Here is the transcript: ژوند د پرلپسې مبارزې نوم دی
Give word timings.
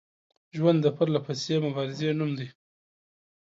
ژوند 0.55 0.79
د 0.83 0.87
پرلپسې 0.97 1.55
مبارزې 1.65 2.09
نوم 2.19 2.31
دی 2.39 2.47